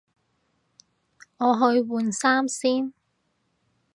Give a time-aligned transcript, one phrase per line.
[1.37, 2.91] 我去換衫先